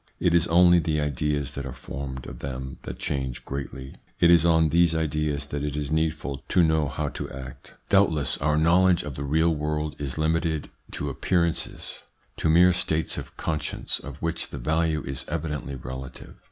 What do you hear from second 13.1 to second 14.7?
of conscience of which the